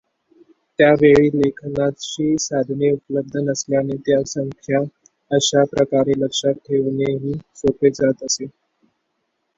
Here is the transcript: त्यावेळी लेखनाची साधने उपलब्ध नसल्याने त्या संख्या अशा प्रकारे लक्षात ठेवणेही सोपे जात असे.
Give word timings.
त्यावेळी 0.79 1.27
लेखनाची 1.33 2.37
साधने 2.39 2.89
उपलब्ध 2.91 3.37
नसल्याने 3.41 3.97
त्या 4.07 4.21
संख्या 4.27 4.79
अशा 5.31 5.63
प्रकारे 5.71 6.19
लक्षात 6.19 6.53
ठेवणेही 6.65 7.33
सोपे 7.55 7.89
जात 7.91 8.23
असे. 8.25 8.45